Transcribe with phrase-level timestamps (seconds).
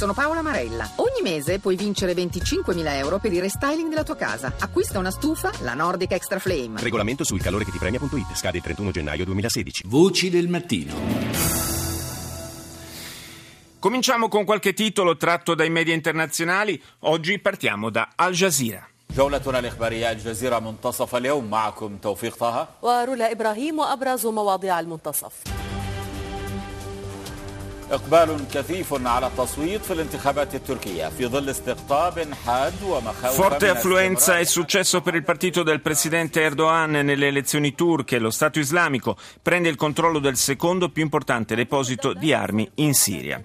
[0.00, 0.89] Sono Paola Marella.
[0.95, 4.53] Ogni mese puoi vincere 25.000 euro per il restyling della tua casa.
[4.57, 6.79] Acquista una stufa, la Nordic Extra Flame.
[6.81, 8.33] Regolamento sul calore che ti premia.it.
[8.33, 9.83] Scade il 31 gennaio 2016.
[9.87, 10.93] Voci del mattino.
[13.79, 16.81] Cominciamo con qualche titolo tratto dai media internazionali.
[16.99, 18.87] Oggi partiamo da Al Jazeera.
[19.15, 25.33] جولتنا الإخبارية الجزيرة منتصف اليوم معكم توفيق طه ورولا إبراهيم وأبرز مواضيع المنتصف
[27.90, 34.38] إقبال كثيف على التصويت في الانتخابات التركية في ظل استقطاب حاد ومخاوف Forte من affluenza
[34.38, 38.18] e استمرار- successo per il partito del presidente Erdogan nelle elezioni turche.
[38.18, 43.42] Lo Stato islamico prende il controllo del secondo più importante deposito di armi in Siria.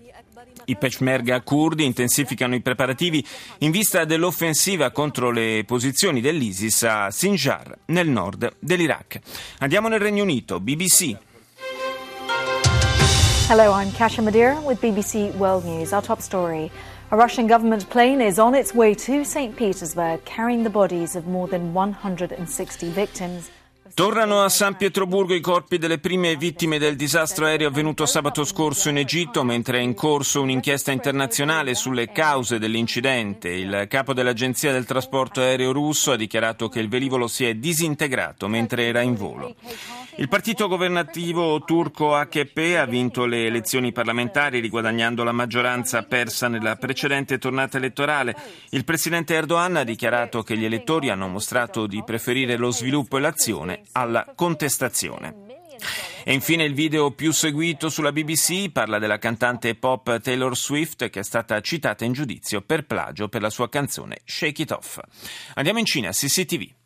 [0.66, 3.26] I peshmerga kurdi intensificano i preparativi
[3.60, 9.20] in vista dell'offensiva contro le posizioni dell'ISIS a Sinjar, nel nord dell'Iraq.
[9.60, 11.16] Andiamo nel Regno Unito, BBC.
[13.49, 15.93] Hello, I'm Kasia Madeira with BBC World News.
[15.93, 16.69] Our top story.
[17.13, 19.55] A Russian government plane is on its way to St.
[19.55, 23.49] Petersburg carrying the bodies of more than 160 victims.
[23.95, 28.89] Tornano a San Pietroburgo i corpi delle prime vittime del disastro aereo avvenuto sabato scorso
[28.89, 33.49] in Egitto, mentre è in corso un'inchiesta internazionale sulle cause dell'incidente.
[33.49, 38.49] Il capo dell'agenzia del trasporto aereo russo ha dichiarato che il velivolo si è disintegrato
[38.49, 39.55] mentre era in volo.
[40.19, 46.77] Il partito governativo turco AKP ha vinto le elezioni parlamentari riguadagnando la maggioranza persa nella
[46.77, 48.35] precedente tornata elettorale.
[48.71, 53.21] Il presidente Erdogan ha dichiarato che gli elettori hanno mostrato di preferire lo sviluppo e
[53.21, 55.45] l'azione alla contestazione.
[56.25, 61.21] E infine il video più seguito sulla BBC parla della cantante pop Taylor Swift che
[61.21, 64.99] è stata citata in giudizio per plagio per la sua canzone Shake It Off.
[65.55, 66.86] Andiamo in Cina, CCTV.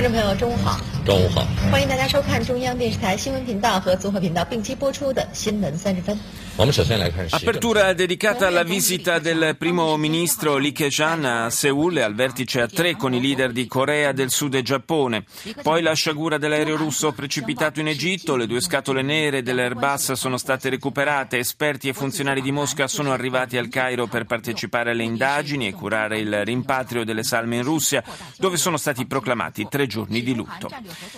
[0.00, 0.78] 观众朋友，中午好！
[1.05, 1.45] 中午好。
[1.71, 6.15] 欢迎大家收看中央电视台新闻频道和综合频道并机播出的《新闻三十分》。
[6.55, 12.67] 我们首先来看时政 Apertura dedicata alla visita del primo ministro Lee Keqiang a Seoul e al vertice a
[12.67, 15.25] tre con i leader di Corea del Sud e Giappone.
[15.63, 20.69] Poi la sciagura dell'aereo russo precipitato in Egitto, le due scatole nere dell'Airbus sono state
[20.69, 25.73] recuperate, esperti e funzionari di Mosca sono arrivati al Cairo per partecipare alle indagini e
[25.73, 28.03] curare il rimpatrio delle salme in Russia,
[28.37, 30.69] dove sono stati proclamati tre giorni di lutto.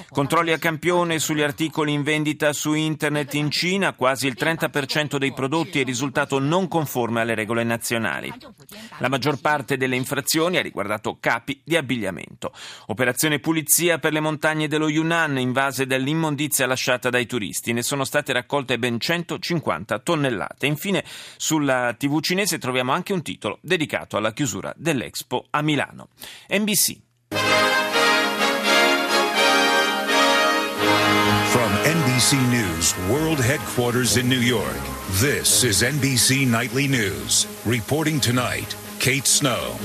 [0.09, 5.33] Controlli a campione sugli articoli in vendita su internet in Cina, quasi il 30% dei
[5.33, 8.33] prodotti è risultato non conforme alle regole nazionali.
[8.99, 12.53] La maggior parte delle infrazioni ha riguardato capi di abbigliamento.
[12.87, 17.73] Operazione pulizia per le montagne dello Yunnan invase dall'immondizia lasciata dai turisti.
[17.73, 20.67] Ne sono state raccolte ben 150 tonnellate.
[20.67, 21.05] Infine,
[21.37, 26.09] sulla TV cinese troviamo anche un titolo dedicato alla chiusura dell'Expo a Milano.
[26.49, 28.00] NBC.
[30.81, 34.81] From NBC News World Headquarters in New York,
[35.21, 37.47] this is NBC Nightly News.
[37.67, 39.79] Reporting tonight, Kate Snow.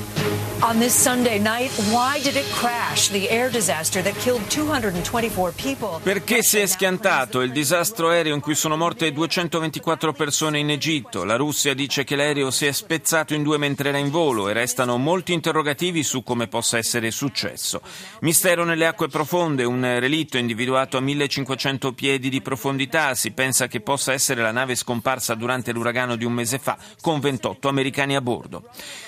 [0.62, 3.10] On this Sunday night, why did it crash?
[3.10, 6.00] The air disaster that killed 224 people.
[6.02, 11.24] Perché si è schiantato il disastro aereo in cui sono morte 224 persone in Egitto?
[11.24, 14.54] La Russia dice che l'aereo si è spezzato in due mentre era in volo e
[14.54, 17.82] restano molti interrogativi su come possa essere successo.
[18.22, 23.14] Mistero nelle acque profonde, un relitto individuato a 1500 piedi di profondità.
[23.14, 27.20] Si pensa che possa essere la nave scomparsa durante l'uragano di un mese fa con
[27.20, 28.64] 28 americani a bordo.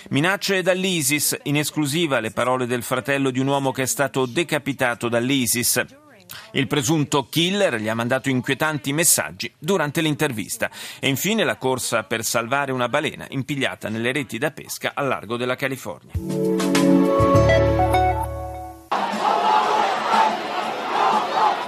[0.09, 5.09] Minacce dall'ISIS, in esclusiva le parole del fratello di un uomo che è stato decapitato
[5.09, 5.85] dall'ISIS.
[6.51, 10.69] Il presunto killer gli ha mandato inquietanti messaggi durante l'intervista.
[10.99, 15.35] E infine la corsa per salvare una balena impigliata nelle reti da pesca al largo
[15.35, 16.13] della California.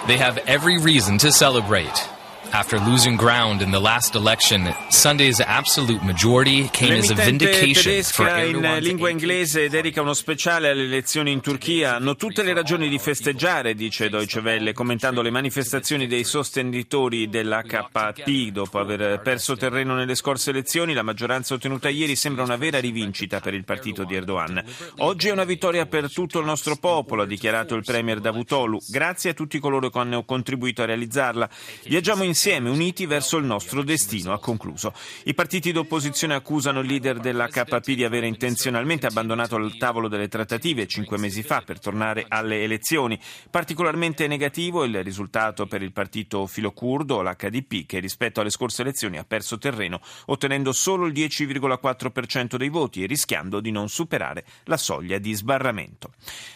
[0.07, 2.09] They have every reason to celebrate.
[2.52, 8.28] After losing ground in the last election, Sunday's absolute majority came as a vindication for
[8.28, 11.96] in lingua inglese dedica uno speciale alle elezioni in Turchia.
[11.96, 18.50] Hanno tutte le ragioni di festeggiare, dice Deutsche Welle, commentando le manifestazioni dei sostenitori dell'HP.
[18.50, 23.40] Dopo aver perso terreno nelle scorse elezioni, la maggioranza ottenuta ieri sembra una vera rivincita
[23.40, 24.63] per il partito di Erdogan.
[24.98, 28.80] Oggi è una vittoria per tutto il nostro popolo, ha dichiarato il premier Davutoglu.
[28.88, 31.48] Grazie a tutti coloro che hanno contribuito a realizzarla.
[31.86, 32.38] Viaggiamo insieme,
[32.69, 34.94] uniti verso il nostro destino, ha concluso.
[35.25, 40.88] I partiti d'opposizione accusano il leader dell'HP di aver intenzionalmente abbandonato il tavolo delle trattative
[40.88, 43.19] cinque mesi fa per tornare alle elezioni.
[43.50, 49.25] Particolarmente negativo il risultato per il partito filocurdo, l'HDP, che rispetto alle scorse elezioni ha
[49.25, 55.18] perso terreno ottenendo solo il 10,4% dei voti e rischiando di non superare la soglia
[55.18, 56.12] di sbarramento.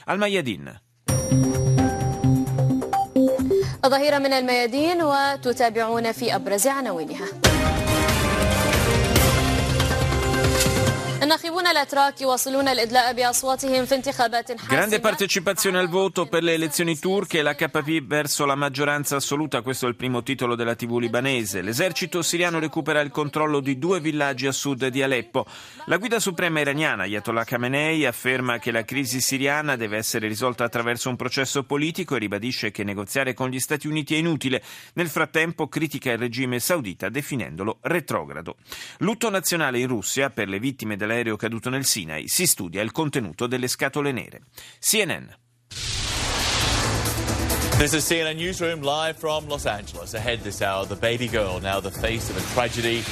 [0.05, 1.72] Al Mayadin.
[3.93, 7.25] ظهيرة من الميادين وتتابعون في أبرز عناوينها.
[14.67, 19.85] Grande partecipazione al voto per le elezioni turche e l'HP verso la maggioranza assoluta, questo
[19.85, 21.61] è il primo titolo della TV libanese.
[21.61, 25.45] L'esercito siriano recupera il controllo di due villaggi a sud di Aleppo.
[25.85, 31.07] La guida suprema iraniana, Ayatollah Khamenei, afferma che la crisi siriana deve essere risolta attraverso
[31.07, 34.61] un processo politico e ribadisce che negoziare con gli Stati Uniti è inutile.
[34.95, 38.57] Nel frattempo critica il regime saudita definendolo retrogrado.
[38.97, 42.91] Lutto nazionale in Russia per le vittime della aereo caduto nel Sinai, si studia il
[42.91, 44.41] contenuto delle scatole nere.
[44.79, 45.27] CNN.
[47.77, 50.13] This is CNN Newsroom live from Los Angeles.
[50.13, 53.03] Ahead this hour, the baby girl now the face of a tragedy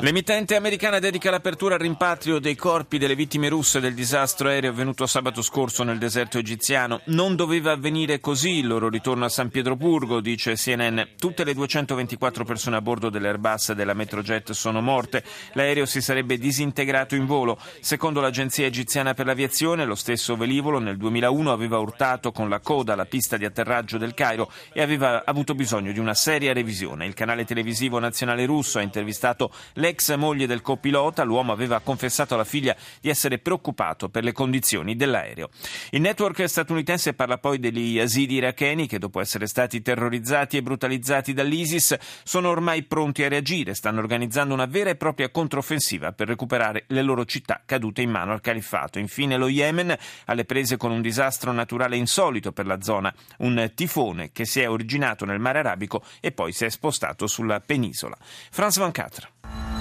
[0.00, 5.04] L'emittente americana dedica l'apertura al rimpatrio dei corpi delle vittime russe del disastro aereo avvenuto
[5.06, 7.00] sabato scorso nel deserto egiziano.
[7.06, 11.00] Non doveva avvenire così il loro ritorno a San Pietroburgo, dice CNN.
[11.18, 15.24] Tutte le 224 persone a bordo dell'Airbus e della Metrojet sono morte.
[15.54, 17.58] L'aereo si sarebbe disintegrato in volo.
[17.80, 22.94] Secondo l'agenzia egiziana per l'aviazione, lo stesso velivolo nel 2001 aveva urtato con la coda
[22.94, 27.06] la pista di atterraggio del Cairo e aveva avuto bisogno di una seria revisione televisione.
[27.06, 31.24] Il canale televisivo nazionale russo ha intervistato l'ex moglie del copilota.
[31.24, 35.48] L'uomo aveva confessato alla figlia di essere preoccupato per le condizioni dell'aereo.
[35.90, 41.32] Il network statunitense parla poi degli yazidi iracheni che dopo essere stati terrorizzati e brutalizzati
[41.32, 43.74] dall'ISIS sono ormai pronti a reagire.
[43.74, 48.32] Stanno organizzando una vera e propria controffensiva per recuperare le loro città cadute in mano
[48.32, 48.98] al califfato.
[48.98, 49.96] Infine lo Yemen
[50.26, 54.68] alle prese con un disastro naturale insolito per la zona, un tifone che si è
[54.68, 58.16] originato nel mare arabico e poi si è spostato sulla penisola.
[58.50, 59.73] Franz Van Catra.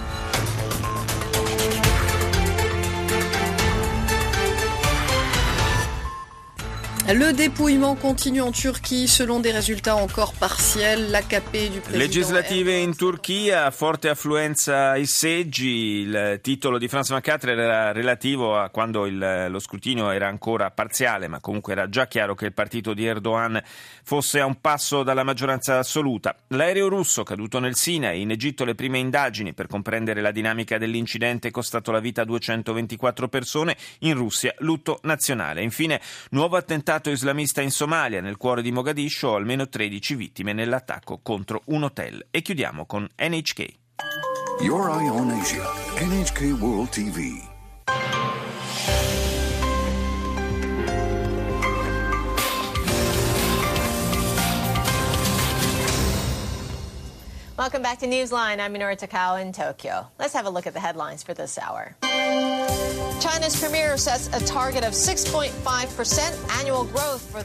[7.05, 11.11] Le dépouillement continue en Turchia selon des résultats encore partiels.
[11.11, 15.99] L'AKP du presidente Legislative in Turchia, forte affluenza ai seggi.
[15.99, 21.27] Il titolo di Franz Macatre era relativo a quando il, lo scrutinio era ancora parziale,
[21.27, 23.61] ma comunque era già chiaro che il partito di Erdogan
[24.03, 26.33] fosse a un passo dalla maggioranza assoluta.
[26.47, 31.51] L'aereo russo caduto nel Sinai, in Egitto le prime indagini per comprendere la dinamica dell'incidente
[31.51, 35.61] costato la vita a 224 persone, in Russia lutto nazionale.
[35.61, 35.99] Infine,
[36.29, 41.61] nuovo attentato attentato islamista in Somalia, nel cuore di Mogadiscio, almeno 13 vittime nell'attacco contro
[41.65, 42.27] un hotel.
[42.29, 43.65] E chiudiamo con NHK.
[44.61, 45.63] Your Eye on Asia,
[45.99, 47.51] NHK World TV.
[57.55, 58.59] Welcome back to Newsline.
[58.59, 60.11] I'm Minoru Takao in Tokyo.
[60.19, 61.95] Let's have a look at the headlines for this hour.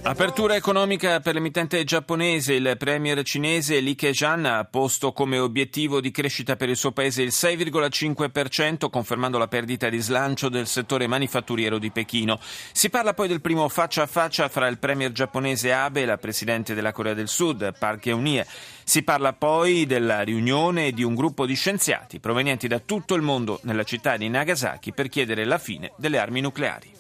[0.03, 2.55] Apertura economica per l'emittente giapponese.
[2.55, 7.23] Il premier cinese Li Keqiang ha posto come obiettivo di crescita per il suo paese
[7.23, 12.41] il 6,5%, confermando la perdita di slancio del settore manifatturiero di Pechino.
[12.73, 16.19] Si parla poi del primo faccia a faccia fra il premier giapponese Abe e la
[16.19, 18.47] presidente della Corea del Sud, Park Geun-hye.
[18.89, 23.61] Si parla poi della riunione di un gruppo di scienziati provenienti da tutto il mondo
[23.65, 26.91] nella città di Nagasaki per chiedere la fine delle armi nucleari.